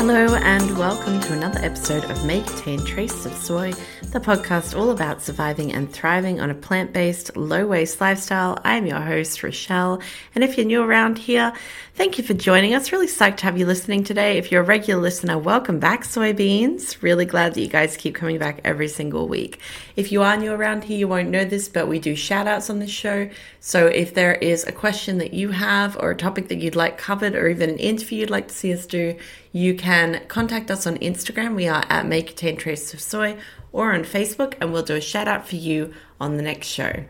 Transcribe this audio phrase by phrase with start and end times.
[0.00, 3.74] Hello, and welcome to another episode of May Contain Trace of Soy,
[4.12, 8.58] the podcast all about surviving and thriving on a plant based, low waste lifestyle.
[8.64, 10.00] I'm your host, Rochelle,
[10.34, 11.52] and if you're new around here,
[12.00, 12.92] thank you for joining us.
[12.92, 14.38] Really psyched to have you listening today.
[14.38, 17.02] If you're a regular listener, welcome back, soybeans.
[17.02, 19.60] Really glad that you guys keep coming back every single week.
[19.96, 22.70] If you are new around here, you won't know this, but we do shout outs
[22.70, 23.28] on this show.
[23.60, 26.96] So if there is a question that you have, or a topic that you'd like
[26.96, 29.14] covered, or even an interview you'd like to see us do,
[29.52, 31.54] you can contact us on Instagram.
[31.54, 33.36] We are at May Contain Trace of Soy
[33.72, 37.04] or on Facebook, and we'll do a shout out for you on the next show.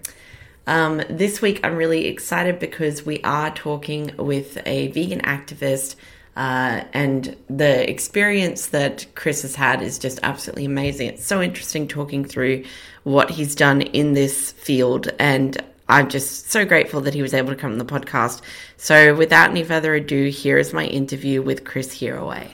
[0.70, 5.96] Um, this week, I'm really excited because we are talking with a vegan activist.
[6.36, 11.08] Uh, and the experience that Chris has had is just absolutely amazing.
[11.08, 12.62] It's so interesting talking through
[13.02, 15.08] what he's done in this field.
[15.18, 18.40] And I'm just so grateful that he was able to come on the podcast.
[18.76, 22.48] So, without any further ado, here is my interview with Chris Huriwai.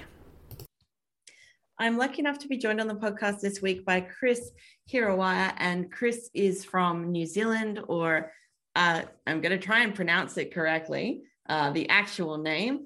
[1.78, 4.52] I'm lucky enough to be joined on the podcast this week by Chris
[4.90, 8.32] Huriwai, and Chris is from New Zealand, or
[8.74, 11.22] uh, I'm going to try and pronounce it correctly.
[11.48, 12.84] Uh, the actual name,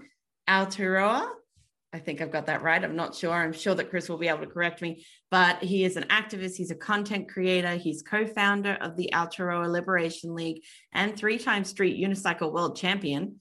[0.48, 1.28] Aotearoa.
[1.93, 2.83] I think I've got that right.
[2.83, 3.33] I'm not sure.
[3.33, 6.56] I'm sure that Chris will be able to correct me, but he is an activist.
[6.56, 7.75] He's a content creator.
[7.75, 10.62] He's co founder of the Aotearoa Liberation League
[10.93, 13.41] and three time street unicycle world champion,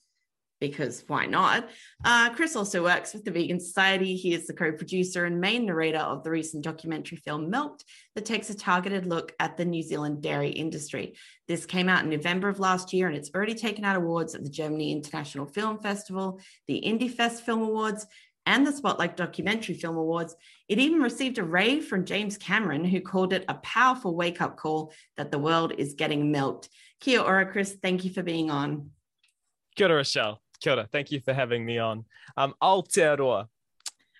[0.60, 1.70] because why not?
[2.04, 4.16] Uh, Chris also works with the Vegan Society.
[4.16, 8.26] He is the co producer and main narrator of the recent documentary film Milked that
[8.26, 11.16] takes a targeted look at the New Zealand dairy industry.
[11.48, 14.44] This came out in November of last year and it's already taken out awards at
[14.44, 18.06] the Germany International Film Festival, the Indie Fest Film Awards
[18.46, 20.36] and the Spotlight Documentary Film Awards.
[20.68, 24.58] It even received a rave from James Cameron, who called it a powerful wake up
[24.58, 26.68] call that the world is getting milked.
[27.00, 27.78] Kia ora, Chris.
[27.82, 28.90] Thank you for being on.
[29.76, 30.04] Kia ora.
[30.62, 30.88] Kia ora.
[30.92, 32.06] Thank you for having me on.
[32.38, 33.48] Um, Aotearoa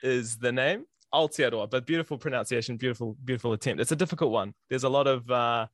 [0.04, 0.86] is the name.
[1.14, 3.82] Aotearoa, but beautiful pronunciation, beautiful, beautiful attempt.
[3.82, 4.54] It's a difficult one.
[4.70, 5.68] There's a lot of uh,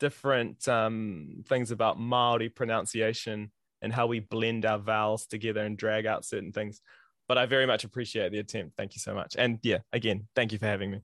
[0.00, 6.06] different um, things about Maori pronunciation and how we blend our vowels together and drag
[6.06, 6.82] out certain things
[7.30, 8.76] but I very much appreciate the attempt.
[8.76, 9.36] Thank you so much.
[9.38, 11.00] And yeah, again, thank you for having me.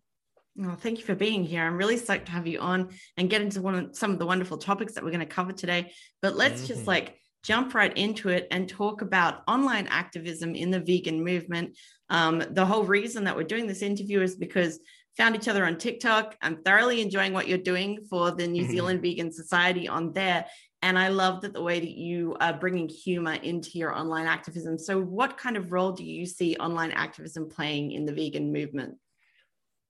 [0.57, 1.63] Well, thank you for being here.
[1.63, 4.27] I'm really stoked to have you on and get into one of some of the
[4.27, 5.93] wonderful topics that we're going to cover today.
[6.23, 6.67] But let's mm-hmm.
[6.67, 11.79] just like jump right into it and talk about online activism in the vegan movement.
[12.11, 14.81] Um, the whole reason that we're doing this interview is because
[15.17, 16.37] found each other on TikTok.
[16.43, 18.73] I'm thoroughly enjoying what you're doing for the New mm-hmm.
[18.73, 20.45] Zealand Vegan Society on there.
[20.83, 24.79] And I love that the way that you are bringing humor into your online activism.
[24.79, 28.97] So, what kind of role do you see online activism playing in the vegan movement?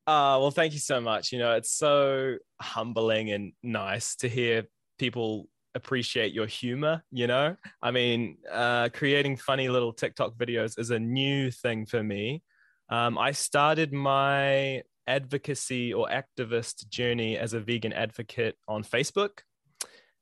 [0.07, 1.33] Uh, well, thank you so much.
[1.33, 4.69] You know, it's so humbling and nice to hear
[4.99, 7.05] people appreciate your humor.
[7.13, 12.03] You know, I mean, uh, creating funny little TikTok videos is a new thing for
[12.03, 12.43] me.
[12.89, 19.41] Um, I started my advocacy or activist journey as a vegan advocate on Facebook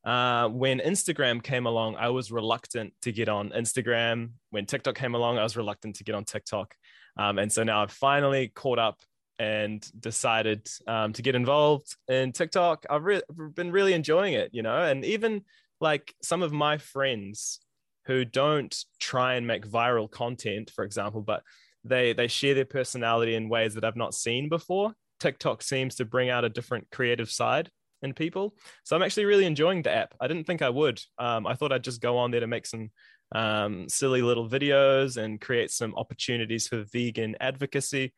[0.04, 4.32] uh, when Instagram came along, I was reluctant to get on Instagram.
[4.50, 6.74] When TikTok came along, I was reluctant to get on TikTok.
[7.16, 8.98] Um, and so now I've finally caught up
[9.38, 12.86] and decided um, to get involved in TikTok.
[12.88, 13.22] I've re-
[13.54, 15.42] been really enjoying it, you know, and even
[15.80, 17.60] like some of my friends
[18.06, 21.42] who don't try and make viral content, for example, but
[21.84, 24.94] they they share their personality in ways that I've not seen before.
[25.20, 27.70] TikTok seems to bring out a different creative side
[28.02, 28.54] in people.
[28.84, 30.14] So I'm actually really enjoying the app.
[30.20, 31.00] I didn't think I would.
[31.18, 32.90] Um, I thought I'd just go on there to make some
[33.34, 38.12] um, silly little videos and create some opportunities for vegan advocacy.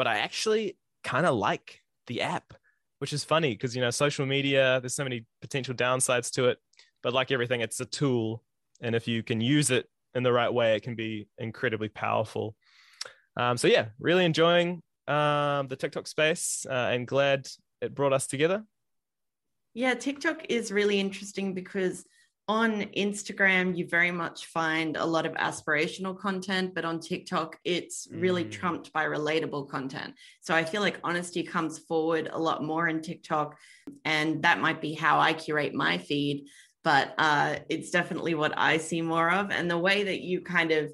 [0.00, 2.54] But I actually kind of like the app,
[3.00, 6.56] which is funny because, you know, social media, there's so many potential downsides to it.
[7.02, 8.42] But like everything, it's a tool.
[8.80, 12.56] And if you can use it in the right way, it can be incredibly powerful.
[13.36, 17.46] Um, so, yeah, really enjoying um, the TikTok space uh, and glad
[17.82, 18.64] it brought us together.
[19.74, 22.06] Yeah, TikTok is really interesting because
[22.50, 28.08] on Instagram, you very much find a lot of aspirational content, but on TikTok, it's
[28.10, 28.50] really mm.
[28.50, 30.14] trumped by relatable content.
[30.40, 33.56] So I feel like honesty comes forward a lot more in TikTok.
[34.04, 36.48] And that might be how I curate my feed.
[36.82, 39.50] but uh, it's definitely what I see more of.
[39.50, 40.90] And the way that you kind of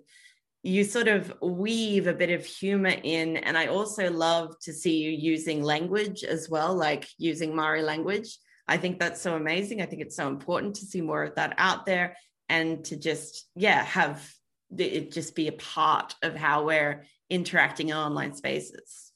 [0.63, 4.97] you sort of weave a bit of humor in and i also love to see
[5.05, 8.31] you using language as well like using Maori language
[8.69, 9.81] i think that's so amazing.
[9.81, 12.17] I think it's so important to see more of that out there
[12.49, 14.29] and to just yeah have
[14.77, 19.13] it just be a part of how we're interacting in online spaces.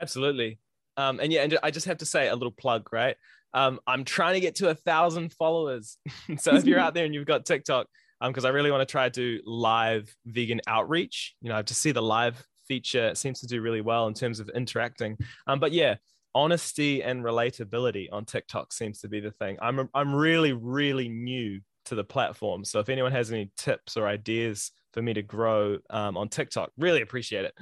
[0.00, 0.58] Absolutely.
[0.96, 3.16] Um, and yeah and i just have to say a little plug right?
[3.52, 5.98] Um, i'm trying to get to a thousand followers.
[6.38, 7.86] So if you're out there and you've got tiktok
[8.20, 11.34] because um, I really want to try to do live vegan outreach.
[11.40, 14.48] You know, to see the live feature seems to do really well in terms of
[14.50, 15.18] interacting.
[15.46, 15.96] Um, but yeah,
[16.34, 19.56] honesty and relatability on TikTok seems to be the thing.
[19.60, 24.06] I'm I'm really really new to the platform, so if anyone has any tips or
[24.06, 27.54] ideas for me to grow um, on TikTok, really appreciate it.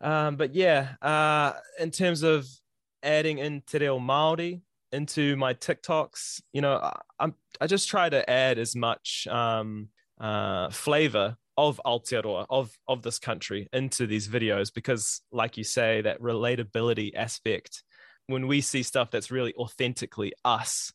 [0.00, 2.46] Um, but yeah, uh, in terms of
[3.02, 4.60] adding in Te Reo Māori,
[4.92, 9.88] into my TikToks, you know, I, I'm I just try to add as much um,
[10.20, 16.00] uh, flavor of Aotearoa of of this country into these videos because, like you say,
[16.02, 17.82] that relatability aspect.
[18.30, 20.92] When we see stuff that's really authentically us,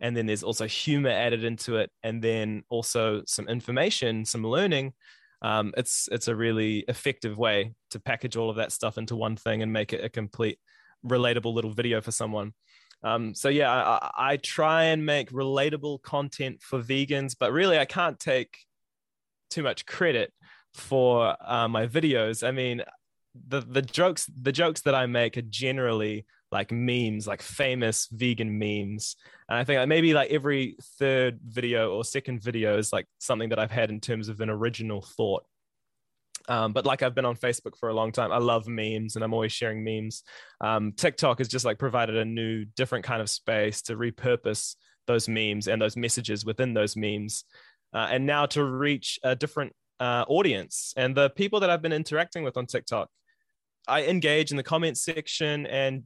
[0.00, 4.94] and then there's also humor added into it, and then also some information, some learning.
[5.42, 9.36] Um, it's it's a really effective way to package all of that stuff into one
[9.36, 10.58] thing and make it a complete
[11.06, 12.54] relatable little video for someone.
[13.02, 17.84] Um, so yeah, I, I try and make relatable content for vegans, but really I
[17.84, 18.58] can't take
[19.50, 20.32] too much credit
[20.74, 22.46] for uh, my videos.
[22.46, 22.82] I mean,
[23.34, 28.58] the the jokes the jokes that I make are generally like memes, like famous vegan
[28.58, 29.16] memes.
[29.48, 33.50] And I think like maybe like every third video or second video is like something
[33.50, 35.44] that I've had in terms of an original thought.
[36.48, 38.32] Um, but like I've been on Facebook for a long time.
[38.32, 40.22] I love memes and I'm always sharing memes.
[40.62, 45.28] Um, TikTok has just like provided a new, different kind of space to repurpose those
[45.28, 47.44] memes and those messages within those memes.
[47.92, 50.94] Uh, and now to reach a different uh, audience.
[50.96, 53.10] And the people that I've been interacting with on TikTok,
[53.86, 56.04] I engage in the comment section and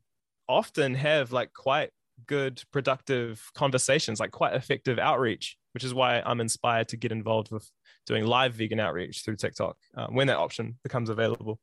[0.49, 1.91] often have like quite
[2.27, 7.51] good, productive conversations, like quite effective outreach, which is why I'm inspired to get involved
[7.51, 7.69] with
[8.07, 11.59] doing live vegan outreach through TikTok uh, when that option becomes available.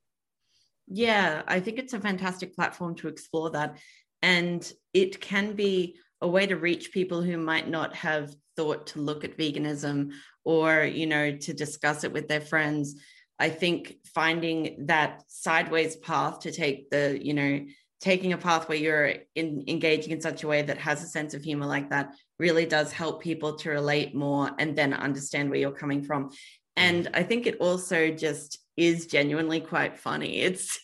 [0.87, 3.77] Yeah, I think it's a fantastic platform to explore that.
[4.21, 8.99] And it can be a way to reach people who might not have thought to
[8.99, 10.11] look at veganism
[10.43, 12.99] or, you know, to discuss it with their friends.
[13.37, 17.65] I think finding that sideways path to take the, you know,
[17.99, 21.33] taking a path where you're in, engaging in such a way that has a sense
[21.33, 25.59] of humor like that really does help people to relate more and then understand where
[25.59, 26.29] you're coming from.
[26.77, 27.09] And mm.
[27.13, 30.39] I think it also just is genuinely quite funny.
[30.39, 30.79] It's,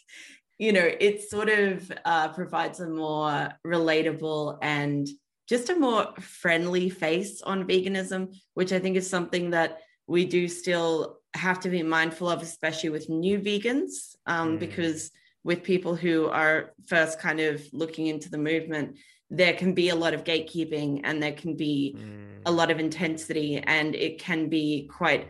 [0.57, 5.07] you know, it sort of uh, provides a more relatable and
[5.47, 10.47] just a more friendly face on veganism, which I think is something that we do
[10.47, 14.59] still have to be mindful of, especially with new vegans, um, mm.
[14.59, 15.11] because
[15.45, 18.97] with people who are first kind of looking into the movement,
[19.29, 22.41] there can be a lot of gatekeeping and there can be mm.
[22.47, 25.29] a lot of intensity and it can be quite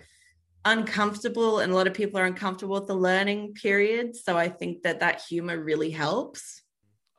[0.63, 4.15] uncomfortable and a lot of people are uncomfortable with the learning period.
[4.15, 6.63] So i think that that humor really helps.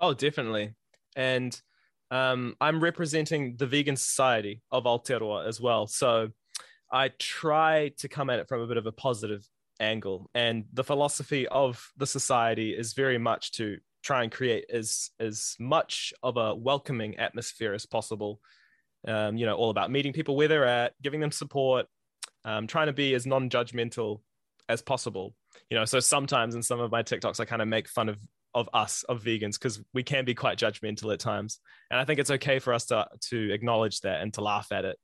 [0.01, 0.75] Oh definitely.
[1.15, 1.59] And
[2.11, 5.87] um, i'm representing the vegan society of aotearoa as well.
[5.87, 6.31] So
[6.91, 9.47] i try to come at it from a bit of a positive
[9.81, 15.11] angle and the philosophy of the society is very much to try and create as
[15.19, 18.41] as much of a welcoming atmosphere as possible.
[19.07, 21.87] Um, you know, all about meeting people where they're at, giving them support,
[22.45, 24.21] um, trying to be as non-judgmental
[24.69, 25.35] as possible.
[25.71, 28.19] You know, so sometimes in some of my TikToks, I kind of make fun of
[28.55, 31.59] of us of vegans because we can be quite judgmental at times,
[31.91, 34.85] and I think it's okay for us to to acknowledge that and to laugh at
[34.85, 34.99] it.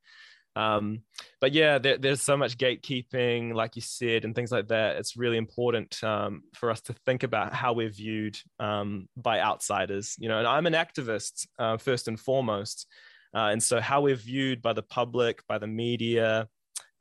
[0.54, 1.02] Um,
[1.40, 4.96] but yeah, there, there's so much gatekeeping, like you said, and things like that.
[4.96, 10.14] It's really important um, for us to think about how we're viewed um, by outsiders.
[10.18, 12.86] You know, and I'm an activist uh, first and foremost,
[13.34, 16.48] uh, and so how we're viewed by the public, by the media,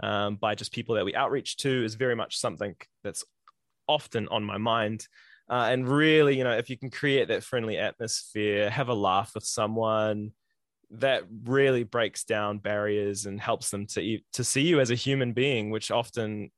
[0.01, 3.23] um, by just people that we outreach to is very much something that's
[3.87, 5.07] often on my mind.
[5.49, 9.31] Uh, and really, you know, if you can create that friendly atmosphere, have a laugh
[9.35, 10.31] with someone,
[10.91, 15.33] that really breaks down barriers and helps them to to see you as a human
[15.33, 16.51] being, which often,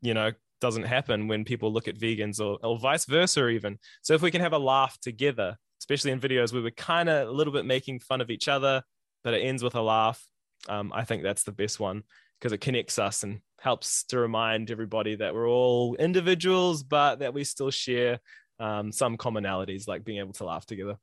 [0.00, 3.78] you know, doesn't happen when people look at vegans or, or vice versa even.
[4.02, 7.28] So if we can have a laugh together, especially in videos where we're kind of
[7.28, 8.82] a little bit making fun of each other,
[9.22, 10.24] but it ends with a laugh,
[10.68, 12.02] um, I think that's the best one
[12.38, 17.34] because it connects us and helps to remind everybody that we're all individuals, but that
[17.34, 18.20] we still share
[18.60, 20.96] um, some commonalities like being able to laugh together.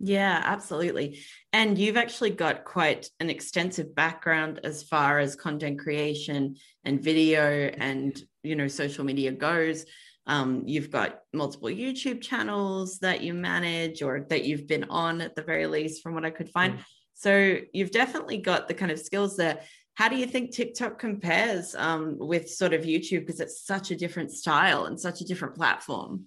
[0.00, 1.20] Yeah, absolutely.
[1.52, 7.42] And you've actually got quite an extensive background as far as content creation and video
[7.42, 9.84] and you know social media goes.
[10.26, 15.34] Um, you've got multiple YouTube channels that you manage or that you've been on at
[15.34, 16.74] the very least, from what I could find.
[16.74, 16.84] Mm.
[17.14, 19.60] So you've definitely got the kind of skills there.
[19.94, 23.96] How do you think TikTok compares um, with sort of YouTube because it's such a
[23.96, 26.26] different style and such a different platform?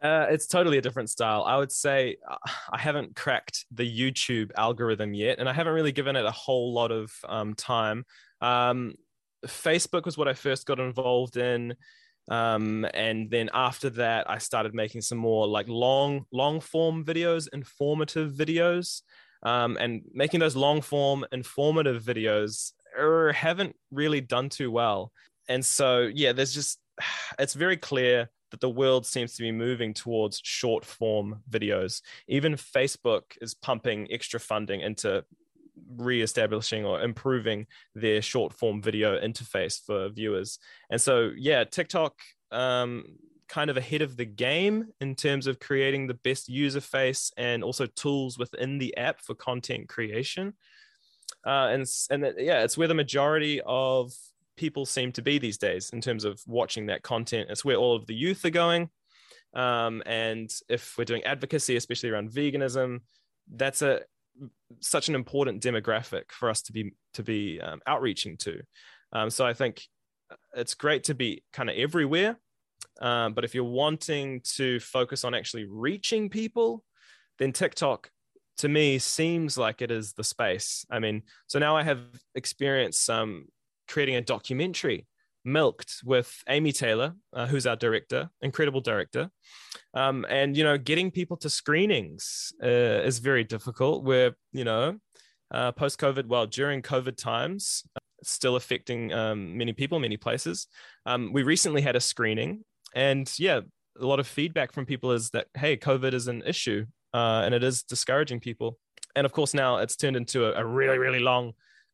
[0.00, 1.42] Uh, it's totally a different style.
[1.44, 2.36] I would say uh,
[2.72, 6.72] I haven't cracked the YouTube algorithm yet, and I haven't really given it a whole
[6.72, 8.04] lot of um, time.
[8.40, 8.94] Um,
[9.46, 11.74] Facebook was what I first got involved in.
[12.30, 17.48] Um, and then after that, I started making some more like long, long form videos,
[17.52, 19.02] informative videos.
[19.42, 25.12] Um, and making those long form, informative videos er, haven't really done too well.
[25.48, 26.80] And so, yeah, there's just,
[27.38, 32.02] it's very clear that the world seems to be moving towards short form videos.
[32.26, 35.24] Even Facebook is pumping extra funding into
[35.96, 40.58] re-establishing or improving their short form video interface for viewers.
[40.90, 42.14] And so, yeah, TikTok
[42.50, 43.04] um,
[43.48, 47.64] kind of ahead of the game in terms of creating the best user face and
[47.64, 50.54] also tools within the app for content creation.
[51.46, 54.12] Uh, and and yeah, it's where the majority of
[54.58, 57.48] people seem to be these days in terms of watching that content.
[57.50, 58.90] It's where all of the youth are going.
[59.54, 63.00] Um, and if we're doing advocacy, especially around veganism,
[63.50, 64.02] that's a
[64.80, 68.60] such an important demographic for us to be to be um, outreaching to.
[69.12, 69.82] Um, so I think
[70.54, 72.38] it's great to be kind of everywhere,
[73.00, 76.84] um, but if you're wanting to focus on actually reaching people,
[77.38, 78.10] then TikTok
[78.58, 80.84] to me seems like it is the space.
[80.90, 82.00] I mean, so now I have
[82.34, 83.46] experienced um,
[83.88, 85.06] creating a documentary
[85.44, 89.30] milked with amy taylor uh, who's our director incredible director.
[89.94, 94.04] Um, and you know getting people to screenings uh, is very difficult.
[94.04, 94.98] Where you know
[95.50, 97.84] uh, post covid well during covid times
[98.22, 100.66] still affecting um, many people many places.
[101.06, 102.64] Um, we recently had a screening
[102.94, 103.60] and yeah
[104.00, 107.54] a lot of feedback from people is that hey covid is an issue uh, and
[107.54, 108.78] it is discouraging people.
[109.16, 111.52] And of course now it's turned into a, a really really long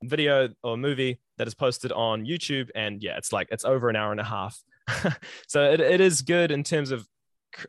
[0.09, 2.71] video or movie that is posted on YouTube.
[2.75, 4.59] And yeah, it's like it's over an hour and a half.
[5.49, 7.07] so it, it is good in terms of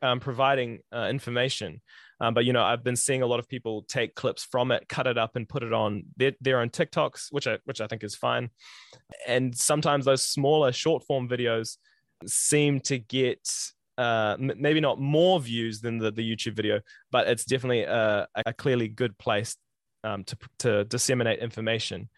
[0.01, 1.82] um, providing uh, information.
[2.22, 4.88] Um, but you know, I've been seeing a lot of people take clips from it,
[4.88, 7.88] cut it up, and put it on their, their own TikToks, which I which I
[7.88, 8.50] think is fine.
[9.27, 11.77] And sometimes those smaller short form videos
[12.25, 13.48] seem to get
[13.98, 16.80] uh, m- maybe not more views than the, the YouTube video,
[17.12, 19.58] but it's definitely a, a clearly good place
[20.06, 22.10] um, to to disseminate information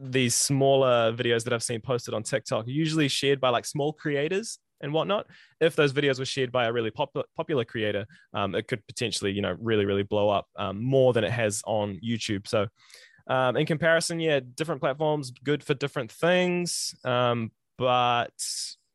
[0.00, 4.58] these smaller videos that I've seen posted on TikTok, usually shared by like small creators
[4.80, 5.26] and whatnot.
[5.60, 9.32] If those videos were shared by a really popular popular creator, um, it could potentially,
[9.32, 12.46] you know, really really blow up um, more than it has on YouTube.
[12.46, 12.68] So,
[13.26, 18.32] um, in comparison, yeah, different platforms good for different things, um, but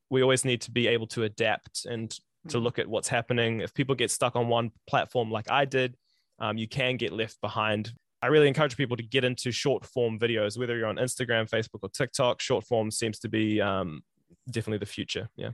[0.09, 2.09] we always need to be able to adapt and
[2.47, 2.63] to mm.
[2.63, 3.61] look at what's happening.
[3.61, 5.95] If people get stuck on one platform like I did,
[6.39, 7.91] um, you can get left behind
[8.21, 11.79] I really encourage people to get into short form videos, whether you're on Instagram, Facebook,
[11.81, 12.41] or TikTok.
[12.41, 14.01] Short form seems to be um,
[14.51, 15.29] definitely the future.
[15.35, 15.51] Yeah.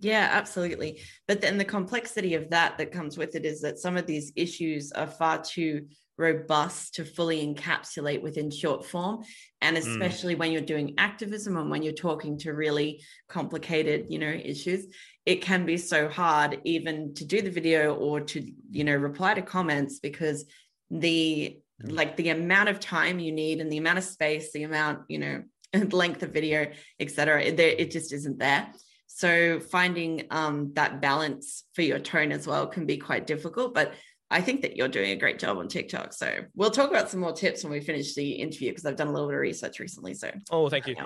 [0.00, 1.00] Yeah, absolutely.
[1.28, 4.32] But then the complexity of that that comes with it is that some of these
[4.36, 5.86] issues are far too
[6.18, 9.24] robust to fully encapsulate within short form
[9.62, 9.82] and hmm.
[9.82, 10.38] especially mm.
[10.38, 14.86] when you're doing activism and when you're talking to really complicated you know issues
[15.24, 19.32] it can be so hard even to do the video or to you know reply
[19.32, 20.44] to comments because
[20.90, 25.00] the like the amount of time you need and the amount of space the amount
[25.08, 26.70] you know and length of video
[27.00, 28.68] etc it, it just isn't there.
[29.14, 33.92] So finding um, that balance for your tone as well can be quite difficult but
[34.30, 36.12] i think that you're doing a great job on tiktok.
[36.14, 39.08] So we'll talk about some more tips when we finish the interview because i've done
[39.08, 40.96] a little bit of research recently so oh thank you.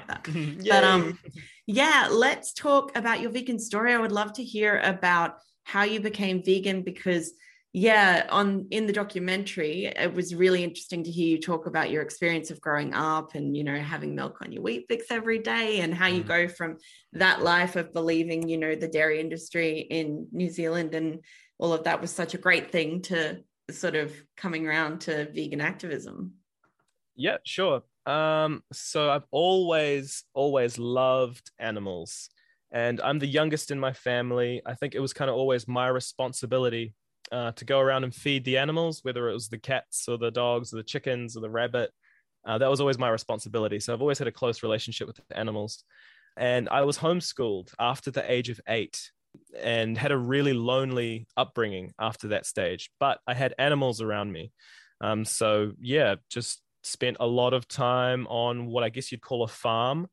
[0.68, 1.18] But um
[1.66, 3.92] yeah let's talk about your vegan story.
[3.92, 7.33] I would love to hear about how you became vegan because
[7.76, 12.00] yeah on in the documentary it was really interesting to hear you talk about your
[12.00, 15.92] experience of growing up and you know having milk on your Weet-Bix every day and
[15.92, 16.26] how you mm.
[16.26, 16.78] go from
[17.12, 21.23] that life of believing you know the dairy industry in new zealand and
[21.59, 23.40] all of that was such a great thing to
[23.71, 26.33] sort of coming around to vegan activism.
[27.14, 27.83] Yeah sure.
[28.06, 32.30] Um so i've always always loved animals
[32.71, 34.62] and i'm the youngest in my family.
[34.64, 36.95] I think it was kind of always my responsibility
[37.33, 40.30] uh, to go around and feed the animals, whether it was the cats or the
[40.30, 41.90] dogs or the chickens or the rabbit.
[42.47, 43.80] Uh, that was always my responsibility.
[43.80, 45.85] So I've always had a close relationship with the animals.
[46.37, 49.11] And I was homeschooled after the age of eight.
[49.61, 52.90] and had a really lonely upbringing after that stage.
[53.00, 54.52] But I had animals around me.
[55.00, 59.42] Um, so, yeah, just spent a lot of time on what I guess you'd call
[59.42, 60.09] a farm,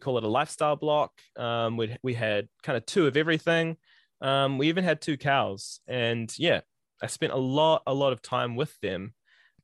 [0.00, 1.12] call it a lifestyle block.
[1.36, 3.76] Um, we, we had kind of two of everything.
[4.20, 5.80] Um, we even had two cows.
[5.86, 6.60] And yeah,
[7.02, 9.14] I spent a lot, a lot of time with them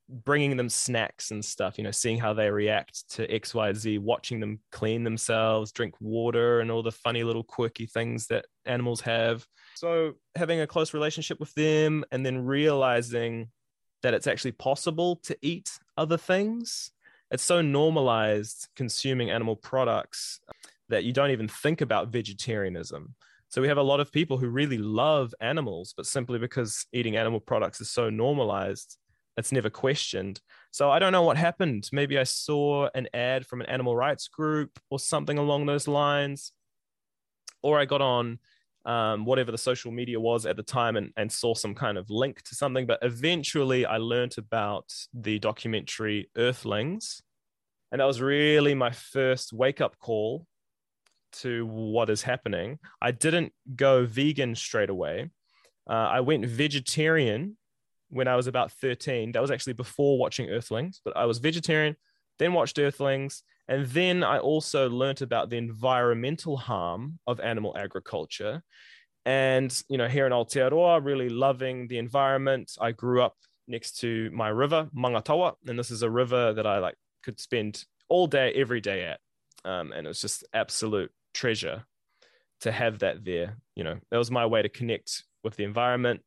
[0.08, 4.60] bringing them snacks and stuff, you know, seeing how they react to XYZ, watching them
[4.70, 9.46] clean themselves, drink water, and all the funny little quirky things that animals have.
[9.74, 13.48] So, having a close relationship with them and then realizing
[14.02, 16.90] that it's actually possible to eat other things.
[17.30, 20.40] It's so normalized consuming animal products
[20.90, 23.14] that you don't even think about vegetarianism.
[23.54, 27.16] So we have a lot of people who really love animals, but simply because eating
[27.16, 28.98] animal products is so normalized,
[29.36, 30.40] it's never questioned.
[30.72, 31.88] So I don't know what happened.
[31.92, 36.50] Maybe I saw an ad from an animal rights group or something along those lines.
[37.62, 38.40] Or I got on
[38.86, 42.10] um, whatever the social media was at the time and, and saw some kind of
[42.10, 42.88] link to something.
[42.88, 47.22] But eventually I learned about the documentary Earthlings.
[47.92, 50.44] And that was really my first wake up call
[51.40, 52.78] to what is happening.
[53.00, 55.30] I didn't go vegan straight away.
[55.88, 57.56] Uh, I went vegetarian
[58.08, 59.32] when I was about 13.
[59.32, 61.96] That was actually before watching Earthlings, but I was vegetarian,
[62.38, 63.42] then watched Earthlings.
[63.68, 68.62] And then I also learnt about the environmental harm of animal agriculture.
[69.24, 72.72] And, you know, here in Aotearoa, really loving the environment.
[72.78, 73.36] I grew up
[73.66, 75.54] next to my river, Mangatawa.
[75.66, 79.20] And this is a river that I like could spend all day, every day at.
[79.64, 81.84] Um, and it was just absolute treasure
[82.60, 83.58] to have that there.
[83.74, 86.22] You know, that was my way to connect with the environment,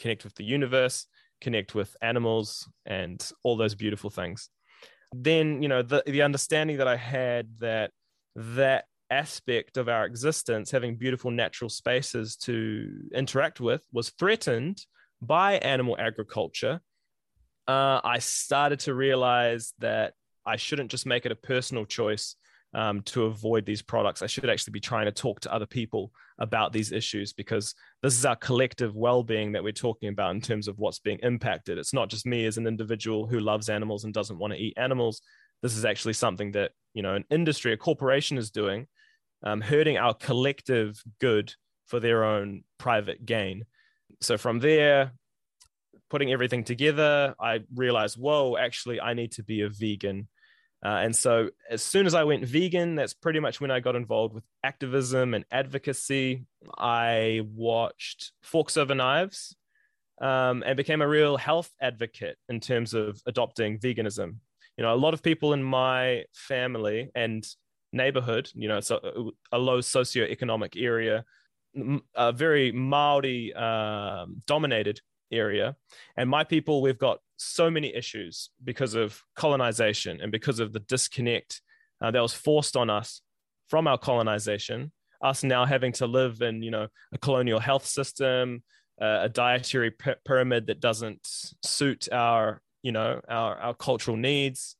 [0.00, 1.06] connect with the universe,
[1.40, 4.48] connect with animals, and all those beautiful things.
[5.14, 7.92] Then, you know, the, the understanding that I had that
[8.34, 14.84] that aspect of our existence, having beautiful natural spaces to interact with, was threatened
[15.22, 16.80] by animal agriculture.
[17.68, 22.36] Uh, I started to realize that I shouldn't just make it a personal choice
[22.74, 24.22] um, to avoid these products.
[24.22, 28.16] I should actually be trying to talk to other people about these issues because this
[28.16, 31.78] is our collective well being that we're talking about in terms of what's being impacted.
[31.78, 34.74] It's not just me as an individual who loves animals and doesn't want to eat
[34.76, 35.22] animals.
[35.62, 38.86] This is actually something that, you know, an industry, a corporation is doing,
[39.42, 41.54] um, hurting our collective good
[41.86, 43.64] for their own private gain.
[44.20, 45.12] So from there,
[46.10, 50.28] putting everything together, I realized, whoa, actually, I need to be a vegan
[50.84, 53.96] uh, and so, as soon as I went vegan, that's pretty much when I got
[53.96, 56.44] involved with activism and advocacy.
[56.76, 59.56] I watched Forks Over Knives
[60.20, 64.36] um, and became a real health advocate in terms of adopting veganism.
[64.76, 67.46] You know, a lot of people in my family and
[67.92, 69.00] neighborhood, you know, it's a,
[69.52, 71.24] a low socioeconomic area,
[72.14, 75.00] a very Maori um, dominated
[75.32, 75.76] area.
[76.16, 80.80] And my people, we've got so many issues because of colonization and because of the
[80.80, 81.60] disconnect
[82.00, 83.22] uh, that was forced on us
[83.68, 88.62] from our colonization us now having to live in you know a colonial health system
[89.00, 91.20] uh, a dietary p- pyramid that doesn't
[91.62, 94.76] suit our you know our, our cultural needs.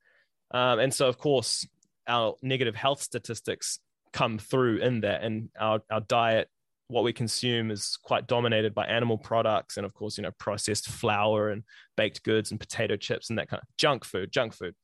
[0.53, 1.67] Um, and so of course
[2.07, 3.81] our negative health statistics
[4.13, 6.49] come through in that and our, our diet
[6.89, 10.89] what we consume is quite dominated by animal products and of course you know processed
[10.89, 11.65] flour and
[11.97, 14.75] baked goods and potato chips and that kind of junk food junk food.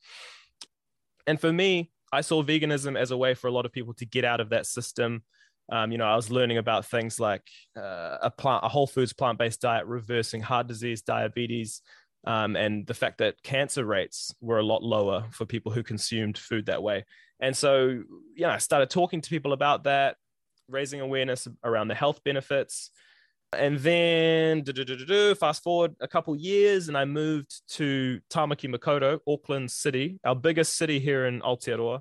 [1.26, 4.06] And for me i saw veganism as a way for a lot of people to
[4.06, 5.22] get out of that system.
[5.70, 9.12] Um, you know i was learning about things like uh, a plant a whole foods
[9.12, 11.82] plant-based diet reversing heart disease diabetes
[12.24, 16.38] um, and the fact that cancer rates were a lot lower for people who consumed
[16.38, 17.04] food that way.
[17.38, 18.02] And so
[18.36, 20.16] yeah i started talking to people about that
[20.72, 22.90] raising awareness around the health benefits.
[23.54, 24.64] And then
[25.34, 30.76] fast forward a couple years, and I moved to Tamaki Makaurau, Auckland City, our biggest
[30.76, 32.00] city here in Aotearoa.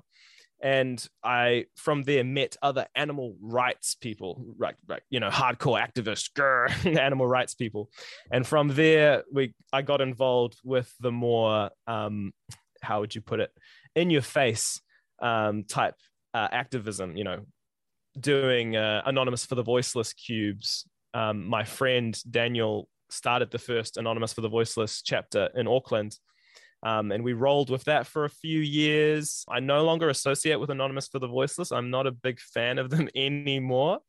[0.62, 6.30] And I, from there, met other animal rights people, right, right you know, hardcore activists,
[6.38, 7.90] grr, animal rights people.
[8.30, 12.32] And from there, we, I got involved with the more, um,
[12.80, 13.50] how would you put it,
[13.96, 14.80] in your face
[15.20, 15.96] um, type
[16.32, 17.40] uh, activism, you know,
[18.18, 24.32] doing uh, Anonymous for the Voiceless cubes, um, my friend Daniel started the first Anonymous
[24.32, 26.18] for the Voiceless chapter in Auckland.
[26.84, 29.44] Um, and we rolled with that for a few years.
[29.48, 31.70] I no longer associate with Anonymous for the Voiceless.
[31.70, 34.00] I'm not a big fan of them anymore.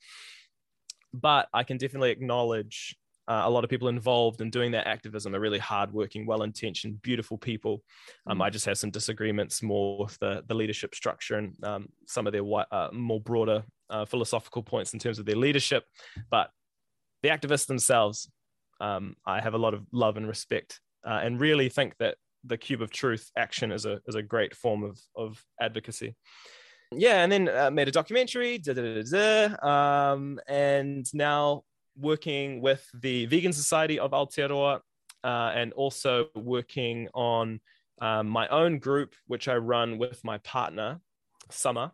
[1.14, 2.96] But I can definitely acknowledge
[3.28, 7.38] uh, a lot of people involved in doing that activism are really hardworking, well-intentioned, beautiful
[7.38, 7.82] people.
[8.28, 8.44] Um, mm.
[8.44, 12.34] I just have some disagreements more with the, the leadership structure and um, some of
[12.34, 15.84] their uh, more broader uh, philosophical points in terms of their leadership,
[16.30, 16.50] but
[17.22, 18.30] the activists themselves,
[18.82, 22.58] um, I have a lot of love and respect, uh, and really think that the
[22.58, 26.16] Cube of Truth action is a is a great form of of advocacy.
[26.92, 31.64] Yeah, and then uh, made a documentary, da, da, da, um, and now
[31.98, 34.82] working with the Vegan Society of Aotearoa,
[35.24, 37.62] uh, and also working on
[38.02, 41.00] um, my own group, which I run with my partner,
[41.50, 41.92] Summer,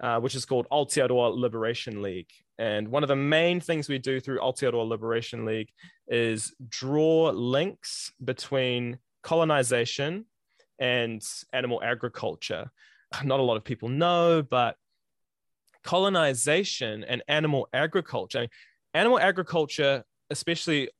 [0.00, 2.30] uh, which is called Aotearoa Liberation League.
[2.58, 5.70] And one of the main things we do through Aotearoa Liberation League
[6.08, 10.26] is draw links between colonization
[10.78, 12.70] and animal agriculture.
[13.24, 14.76] Not a lot of people know, but
[15.82, 18.50] colonization and animal agriculture, I mean,
[18.94, 20.90] animal agriculture, especially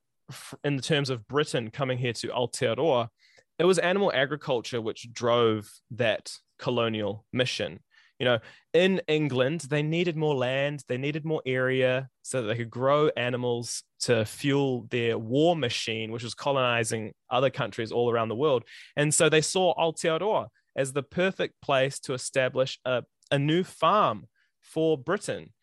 [0.64, 3.08] in the terms of Britain coming here to Aotearoa,
[3.58, 7.80] it was animal agriculture which drove that colonial mission.
[8.20, 8.38] You know,
[8.74, 13.08] in England, they needed more land, they needed more area so that they could grow
[13.16, 18.64] animals to fuel their war machine, which was colonizing other countries all around the world.
[18.94, 24.26] And so they saw Aotearoa as the perfect place to establish a, a new farm
[24.60, 25.54] for Britain.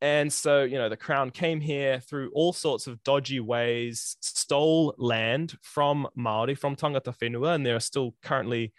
[0.00, 4.94] And so, you know, the crown came here through all sorts of dodgy ways, stole
[4.98, 8.72] land from Maori, from Tangata Whenua, and there are still currently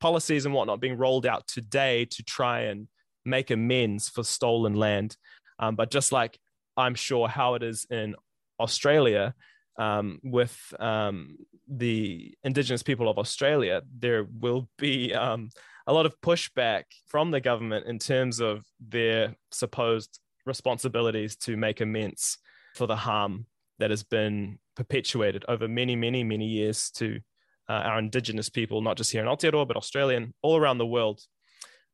[0.00, 2.88] policies and whatnot being rolled out today to try and
[3.24, 5.16] make amends for stolen land.
[5.58, 6.38] Um, but just like
[6.76, 8.14] I'm sure how it is in
[8.60, 9.34] Australia,
[9.78, 11.36] um, with um,
[11.68, 15.50] the Indigenous people of Australia, there will be um,
[15.86, 21.80] a lot of pushback from the government in terms of their supposed responsibilities to make
[21.80, 22.38] amends
[22.74, 23.46] for the harm
[23.78, 27.20] that has been perpetuated over many, many, many years to
[27.68, 31.20] uh, our Indigenous people, not just here in Aotearoa, but Australian, all around the world.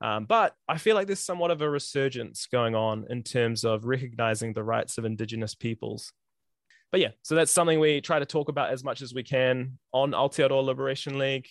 [0.01, 3.85] Um, but I feel like there's somewhat of a resurgence going on in terms of
[3.85, 6.13] recognizing the rights of Indigenous peoples.
[6.93, 9.79] But yeah, so that's something we try to talk about as much as we can
[9.93, 11.49] on Aotearoa Liberation League.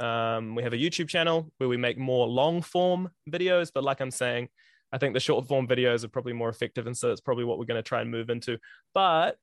[0.00, 4.00] Um, we have a YouTube channel where we make more long form videos, but like
[4.00, 4.48] I'm saying,
[4.92, 6.86] I think the short form videos are probably more effective.
[6.86, 8.58] And so that's probably what we're going to try and move into.
[8.92, 9.36] But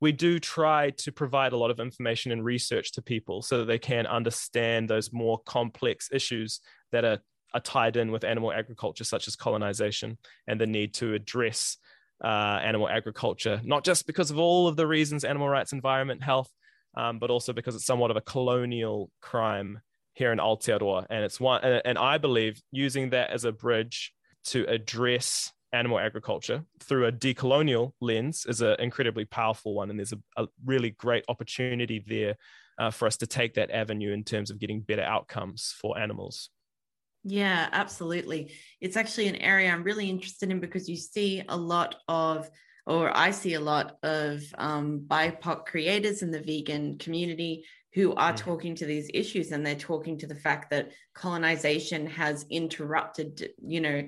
[0.00, 3.66] we do try to provide a lot of information and research to people so that
[3.66, 6.60] they can understand those more complex issues
[6.90, 7.18] that are,
[7.52, 11.76] are tied in with animal agriculture, such as colonization and the need to address
[12.24, 16.50] uh, animal agriculture, not just because of all of the reasons animal rights, environment, health,
[16.96, 19.80] um, but also because it's somewhat of a colonial crime
[20.14, 21.06] here in Aotearoa.
[21.10, 24.12] And it's one, and, and I believe using that as a bridge
[24.46, 29.90] to address animal agriculture through a decolonial lens is an incredibly powerful one.
[29.90, 32.36] And there's a, a really great opportunity there
[32.78, 36.50] uh, for us to take that avenue in terms of getting better outcomes for animals.
[37.22, 38.52] Yeah, absolutely.
[38.80, 42.48] It's actually an area I'm really interested in because you see a lot of,
[42.86, 48.32] or I see a lot of um, BIPOC creators in the vegan community who are
[48.32, 48.36] mm.
[48.36, 53.80] talking to these issues and they're talking to the fact that colonization has interrupted, you
[53.80, 54.02] know,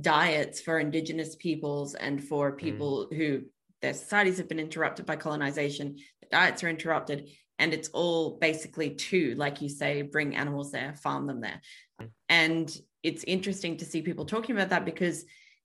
[0.00, 2.58] diets for indigenous peoples and for mm.
[2.58, 3.16] people mm.
[3.16, 3.42] who
[3.80, 8.90] their societies have been interrupted by colonization the diets are interrupted and it's all basically
[8.90, 11.60] to like you say bring animals there farm them there
[12.00, 12.08] mm.
[12.28, 15.24] and it's interesting to see people talking about that because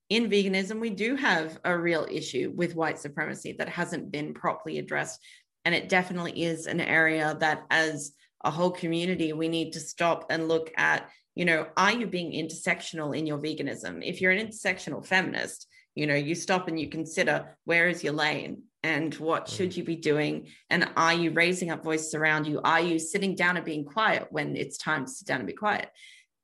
[0.09, 4.79] in veganism we do have a real issue with white supremacy that hasn't been properly
[4.79, 5.19] addressed
[5.65, 10.25] and it definitely is an area that as a whole community we need to stop
[10.29, 14.01] and look at you know are you being intersectional in your veganism?
[14.03, 18.13] If you're an intersectional feminist you know you stop and you consider where is your
[18.13, 19.77] lane and what should mm.
[19.77, 20.47] you be doing?
[20.69, 22.59] And are you raising up voices around you?
[22.61, 25.53] Are you sitting down and being quiet when it's time to sit down and be
[25.53, 25.89] quiet?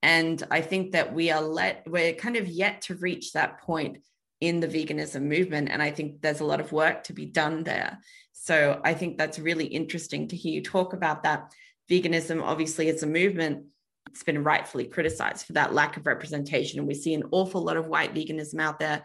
[0.02, 3.98] And i think that we are let we're kind of yet to reach that point
[4.40, 7.64] in the veganism movement and i think there's a lot of work to be done
[7.64, 8.00] there.
[8.32, 11.52] So i think that's really interesting to hear you talk about that.
[11.92, 13.66] Veganism obviously is a movement
[14.10, 16.80] it's been rightfully criticized for that lack of representation.
[16.80, 19.04] And we see an awful lot of white veganism out there.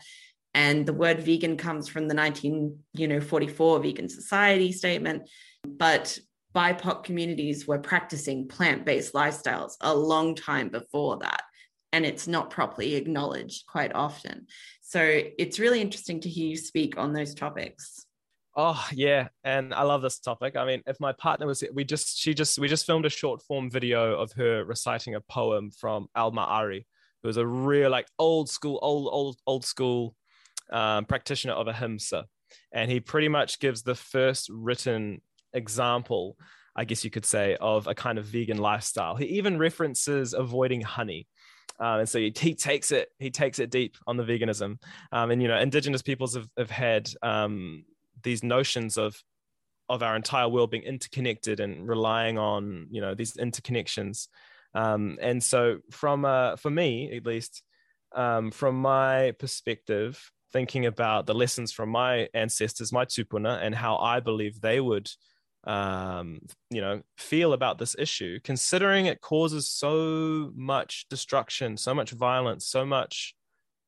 [0.54, 5.28] And the word vegan comes from the 1944 Vegan Society statement.
[5.66, 6.18] But
[6.54, 11.42] BIPOC communities were practicing plant based lifestyles a long time before that.
[11.92, 14.46] And it's not properly acknowledged quite often.
[14.80, 15.00] So
[15.38, 18.06] it's really interesting to hear you speak on those topics.
[18.56, 20.56] Oh yeah, and I love this topic.
[20.56, 23.42] I mean, if my partner was, we just she just we just filmed a short
[23.42, 26.84] form video of her reciting a poem from Al Ma'ari,
[27.22, 30.14] who was a real like old school, old old old school
[30.70, 32.26] um, practitioner of ahimsa,
[32.72, 35.20] and he pretty much gives the first written
[35.52, 36.36] example,
[36.76, 39.16] I guess you could say, of a kind of vegan lifestyle.
[39.16, 41.26] He even references avoiding honey.
[41.80, 44.78] Um, and so he, he, takes it he takes it deep on the veganism
[45.10, 47.84] um, and you know indigenous peoples have, have had um,
[48.24, 49.22] these notions of
[49.88, 54.28] of our entire world being interconnected and relying on you know these interconnections.
[54.74, 57.62] Um, and so from uh, for me at least
[58.14, 63.96] um, from my perspective thinking about the lessons from my ancestors my tupuna and how
[63.96, 65.10] i believe they would
[65.66, 72.10] um, you know, feel about this issue, considering it causes so much destruction, so much
[72.10, 73.34] violence, so much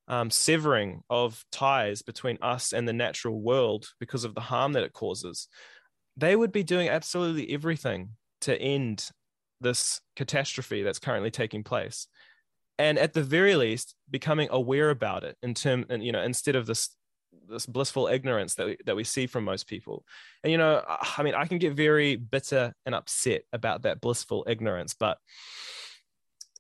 [0.09, 4.85] um, severing of ties between us and the natural world because of the harm that
[4.85, 5.49] it causes,
[6.17, 8.11] they would be doing absolutely everything
[8.43, 9.11] to end
[9.61, 12.09] this catastrophe that's currently taking place
[12.79, 16.55] and at the very least becoming aware about it in term and you know instead
[16.57, 16.95] of this
[17.49, 20.05] this blissful ignorance that we, that we see from most people.
[20.43, 20.83] And you know,
[21.17, 25.19] I mean, I can get very bitter and upset about that blissful ignorance, but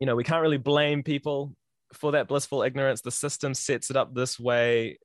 [0.00, 1.54] you know, we can't really blame people
[1.96, 3.00] for that blissful ignorance.
[3.00, 4.98] The system sets it up this way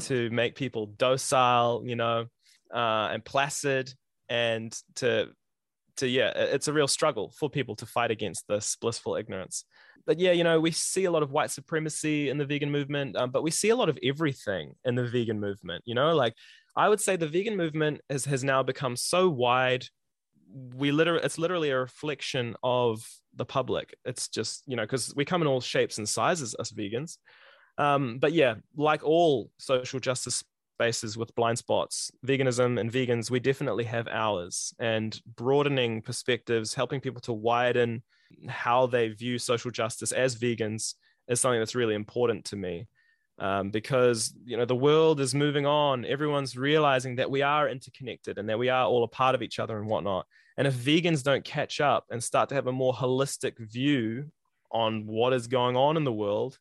[0.00, 2.26] to make people docile, you know,
[2.72, 3.92] uh, and placid,
[4.28, 5.28] and to
[5.96, 9.64] to yeah, it's a real struggle for people to fight against this blissful ignorance
[10.08, 13.14] but yeah, you know, we see a lot of white supremacy in the vegan movement,
[13.14, 15.82] um, but we see a lot of everything in the vegan movement.
[15.84, 16.32] You know, like
[16.74, 19.84] I would say the vegan movement has has now become so wide.
[20.74, 23.06] We literally, it's literally a reflection of
[23.38, 23.96] the public.
[24.04, 27.18] It's just you know because we come in all shapes and sizes as vegans.
[27.78, 30.42] Um, but yeah, like all social justice
[30.74, 37.00] spaces with blind spots, veganism and vegans, we definitely have ours and broadening perspectives, helping
[37.00, 38.02] people to widen
[38.48, 40.94] how they view social justice as vegans
[41.28, 42.86] is something that's really important to me
[43.38, 48.38] um, because you know the world is moving on everyone's realizing that we are interconnected
[48.38, 50.26] and that we are all a part of each other and whatnot
[50.58, 54.30] and if vegans don't catch up and start to have a more holistic view
[54.70, 56.58] on what is going on in the world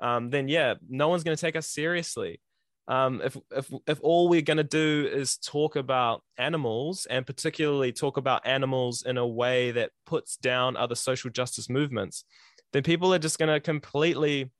[0.00, 2.40] um, then yeah no one's going to take us seriously
[2.88, 7.92] um, if, if, if all we're going to do is talk about animals and particularly
[7.92, 12.24] talk about animals in a way that puts down other social justice movements,
[12.72, 14.50] then people are just going to completely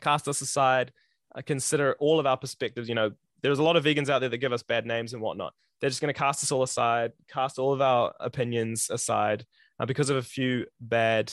[0.00, 0.92] cast us aside,
[1.34, 2.88] uh, consider all of our perspectives.
[2.88, 5.20] You know, there's a lot of vegans out there that give us bad names and
[5.20, 5.52] whatnot.
[5.80, 9.46] They're just going to cast us all aside, cast all of our opinions aside
[9.78, 11.32] uh, because of a few bad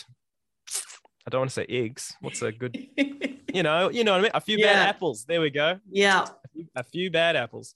[1.27, 2.15] I don't want to say eggs.
[2.21, 2.77] What's a good,
[3.53, 4.31] you know, you know what I mean?
[4.33, 4.67] A few yeah.
[4.67, 5.25] bad apples.
[5.25, 5.77] There we go.
[5.91, 6.23] Yeah.
[6.23, 7.75] A few, a few bad apples.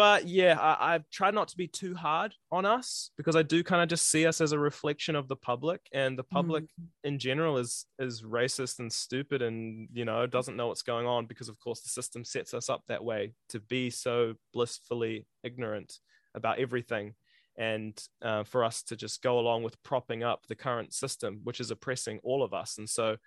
[0.00, 3.62] But yeah, I, I've tried not to be too hard on us because I do
[3.62, 6.86] kind of just see us as a reflection of the public, and the public mm.
[7.04, 11.26] in general is is racist and stupid, and you know doesn't know what's going on
[11.26, 15.98] because of course the system sets us up that way to be so blissfully ignorant
[16.34, 17.14] about everything
[17.58, 21.60] and uh, for us to just go along with propping up the current system, which
[21.60, 22.78] is oppressing all of us.
[22.78, 23.18] And so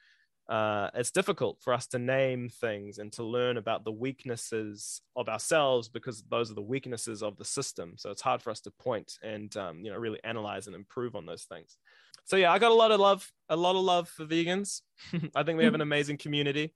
[0.49, 5.29] uh, it's difficult for us to name things and to learn about the weaknesses of
[5.29, 7.93] ourselves because those are the weaknesses of the system.
[7.97, 11.15] So it's hard for us to point and um, you know really analyze and improve
[11.15, 11.77] on those things.
[12.25, 14.81] So yeah, I got a lot of love, a lot of love for vegans.
[15.35, 16.73] I think we have an amazing community,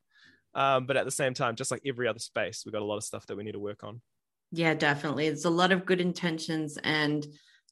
[0.54, 2.98] um, but at the same time, just like every other space, we got a lot
[2.98, 4.02] of stuff that we need to work on.
[4.52, 5.28] Yeah, definitely.
[5.28, 7.28] It's a lot of good intentions and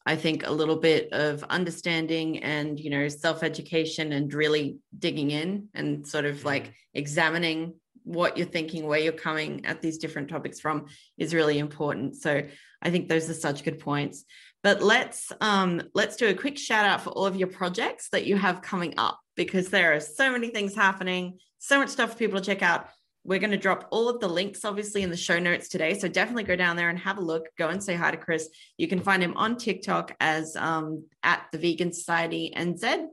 [0.06, 5.70] I think a little bit of understanding and you know self-education and really digging in
[5.74, 10.60] and sort of like examining what you're thinking, where you're coming at these different topics
[10.60, 10.86] from
[11.18, 12.16] is really important.
[12.16, 12.44] So
[12.82, 14.26] I think those are such good points.
[14.64, 18.26] But let's um, let's do a quick shout out for all of your projects that
[18.26, 22.18] you have coming up because there are so many things happening, so much stuff for
[22.18, 22.88] people to check out.
[23.26, 25.98] We're going to drop all of the links, obviously, in the show notes today.
[25.98, 27.48] So definitely go down there and have a look.
[27.58, 28.50] Go and say hi to Chris.
[28.78, 33.08] You can find him on TikTok as um, at the Vegan Society NZ.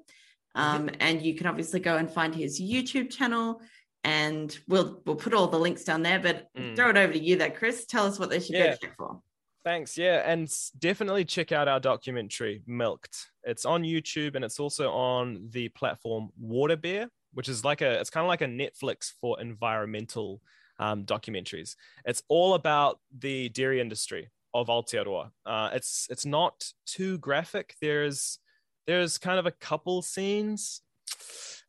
[0.55, 0.91] Um.
[1.01, 3.61] And you can obviously go and find his YouTube channel.
[4.05, 6.21] And we'll we'll put all the links down there.
[6.21, 6.77] But mm.
[6.77, 7.87] throw it over to you there, Chris.
[7.87, 8.71] Tell us what they should yeah.
[8.71, 9.21] go check for.
[9.65, 9.97] Thanks.
[9.97, 10.23] Yeah.
[10.27, 13.31] And definitely check out our documentary, Milked.
[13.45, 18.11] It's on YouTube and it's also on the platform Waterbear which is like a it's
[18.11, 20.41] kind of like a Netflix for environmental
[20.79, 21.77] um, documentaries.
[22.05, 25.31] It's all about the dairy industry of Aotearoa.
[25.47, 27.75] Uh, it's it's not too graphic.
[27.81, 28.39] There's
[28.87, 30.83] there's kind of a couple scenes,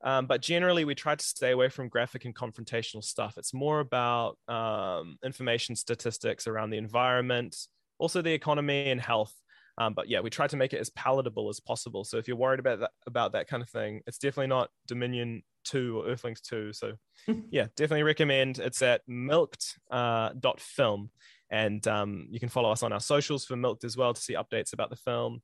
[0.03, 3.37] um, but generally we try to stay away from graphic and confrontational stuff.
[3.37, 7.55] It's more about um, information statistics around the environment,
[7.99, 9.33] also the economy and health.
[9.77, 12.03] Um, but yeah, we try to make it as palatable as possible.
[12.03, 15.43] So if you're worried about that about that kind of thing, it's definitely not Dominion
[15.63, 16.73] two or Earthlings two.
[16.73, 16.93] So
[17.49, 18.59] yeah, definitely recommend.
[18.59, 21.09] It's at milked uh, dot film,
[21.49, 24.35] and um, you can follow us on our socials for Milked as well to see
[24.35, 25.41] updates about the film.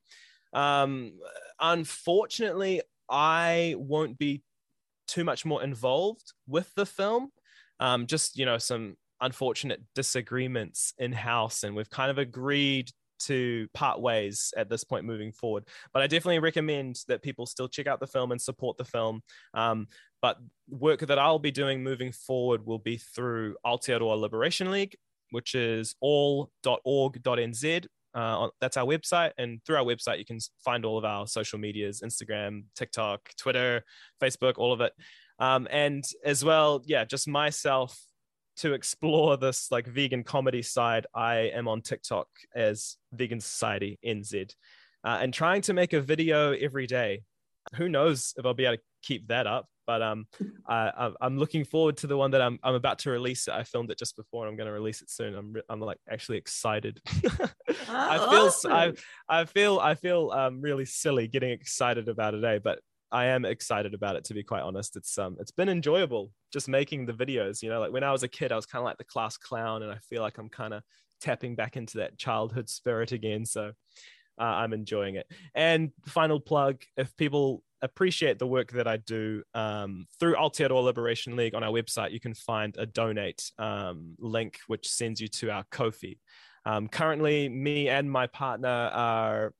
[0.53, 1.13] Um,
[1.60, 4.43] unfortunately, I won't be
[5.08, 7.29] too much more involved with the film.
[7.79, 13.67] Um, just you know some unfortunate disagreements in house, and we've kind of agreed to
[13.73, 15.65] part ways at this point moving forward.
[15.93, 19.21] But I definitely recommend that people still check out the film and support the film.
[19.53, 19.88] Um,
[20.21, 20.38] but
[20.69, 24.95] work that I'll be doing moving forward will be through Aotearoa Liberation League,
[25.32, 27.86] which is all.org.nz.
[28.13, 29.32] Uh, that's our website.
[29.38, 33.84] And through our website, you can find all of our social medias Instagram, TikTok, Twitter,
[34.21, 34.93] Facebook, all of it.
[35.39, 37.97] Um, and as well, yeah, just myself
[38.58, 44.53] to explore this like vegan comedy side, I am on TikTok as Vegan Society NZ
[45.03, 47.21] uh, and trying to make a video every day.
[47.76, 49.67] Who knows if I'll be able to keep that up?
[49.86, 50.28] But um,
[50.67, 53.48] I, I'm looking forward to the one that I'm, I'm about to release.
[53.48, 55.34] I filmed it just before, and I'm going to release it soon.
[55.34, 57.02] I'm, I'm like actually excited.
[57.89, 58.72] I feel awesome.
[58.72, 58.93] I,
[59.28, 62.60] I feel I feel um, really silly getting excited about it, eh?
[62.63, 62.80] But
[63.12, 64.95] I am excited about it to be quite honest.
[64.95, 68.24] It's um it's been enjoyable just making the videos, you know, like when I was
[68.24, 70.50] a kid I was kind of like the class clown and I feel like I'm
[70.50, 70.84] kind of
[71.19, 73.72] tapping back into that childhood spirit again, so
[74.39, 75.28] uh, I'm enjoying it.
[75.54, 81.36] And final plug if people appreciate the work that I do um, through Aotearoa Liberation
[81.36, 85.52] League on our website, you can find a donate um, link which sends you to
[85.52, 86.17] our Ko-fi.
[86.65, 89.54] Um, currently, me and my partner are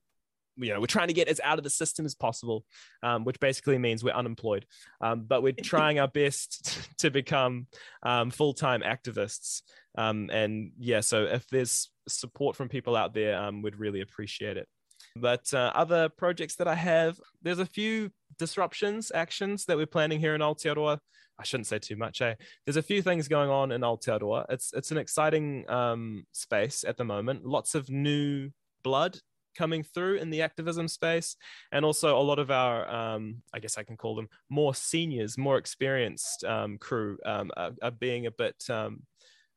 [0.56, 2.64] you know we're trying to get as out of the system as possible
[3.02, 4.66] um, which basically means we're unemployed
[5.00, 7.66] um, but we're trying our best to become
[8.02, 9.62] um, full-time activists
[9.98, 14.56] um, and yeah so if there's support from people out there um, we'd really appreciate
[14.56, 14.68] it
[15.16, 20.20] but uh, other projects that i have there's a few disruptions actions that we're planning
[20.20, 20.98] here in Aotearoa
[21.38, 22.20] I shouldn't say too much.
[22.20, 22.34] Eh?
[22.66, 24.44] There's a few things going on in Aotearoa.
[24.50, 27.46] It's it's an exciting um, space at the moment.
[27.46, 28.50] Lots of new
[28.82, 29.18] blood
[29.56, 31.36] coming through in the activism space
[31.72, 35.36] and also a lot of our um, i guess i can call them more seniors
[35.36, 39.02] more experienced um, crew um, are, are, being a bit um,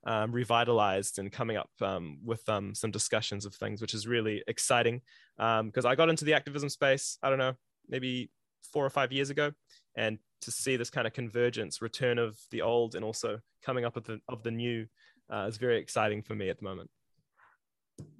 [0.06, 5.02] um, revitalized and coming up um, with some discussions of things which is really exciting.
[5.38, 7.54] Because i got into the activism space i don't know
[7.88, 8.30] maybe
[8.72, 9.52] four or five years ago
[9.96, 13.96] and to see this kind of convergence return of the old and also coming up
[13.96, 14.86] with the, of the new
[15.32, 16.90] uh, is very exciting for me at the moment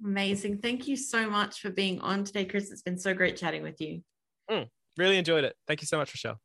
[0.04, 0.58] Amazing.
[0.58, 2.70] Thank you so much for being on today, Chris.
[2.70, 4.02] It's been so great chatting with you.
[4.50, 5.56] Mm, really enjoyed it.
[5.66, 6.40] Thank you so much, Rochelle.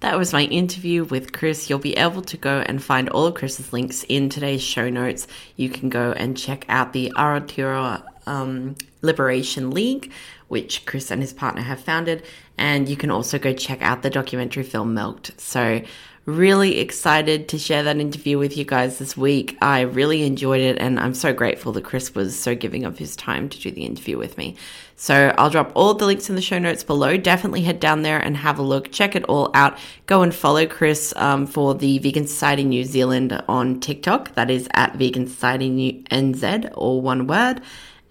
[0.00, 1.68] That was my interview with Chris.
[1.68, 5.26] You'll be able to go and find all of Chris's links in today's show notes.
[5.56, 10.10] You can go and check out the Aotearoa um, Liberation League,
[10.48, 12.24] which Chris and his partner have founded,
[12.56, 15.38] and you can also go check out the documentary film Milked.
[15.38, 15.82] So
[16.26, 19.56] Really excited to share that interview with you guys this week.
[19.62, 23.16] I really enjoyed it, and I'm so grateful that Chris was so giving of his
[23.16, 24.54] time to do the interview with me.
[24.96, 27.16] So I'll drop all the links in the show notes below.
[27.16, 28.92] Definitely head down there and have a look.
[28.92, 29.78] Check it all out.
[30.04, 34.34] Go and follow Chris um, for the Vegan Society New Zealand on TikTok.
[34.34, 37.62] That is at Vegan Society NZ, all one word.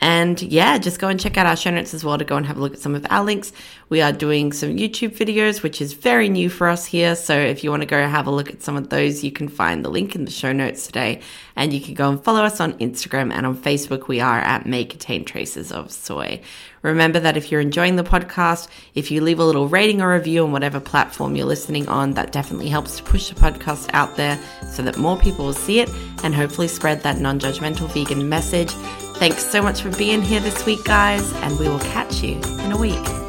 [0.01, 2.45] And yeah, just go and check out our show notes as well to go and
[2.45, 3.51] have a look at some of our links.
[3.89, 7.15] We are doing some YouTube videos, which is very new for us here.
[7.15, 9.49] So if you want to go have a look at some of those, you can
[9.49, 11.21] find the link in the show notes today.
[11.55, 14.07] And you can go and follow us on Instagram and on Facebook.
[14.07, 16.41] We are at May Contain Traces of Soy.
[16.81, 20.45] Remember that if you're enjoying the podcast, if you leave a little rating or review
[20.45, 24.39] on whatever platform you're listening on, that definitely helps to push the podcast out there
[24.71, 25.89] so that more people will see it
[26.23, 28.73] and hopefully spread that non judgmental vegan message.
[29.19, 32.71] Thanks so much for being here this week, guys, and we will catch you in
[32.71, 33.28] a week.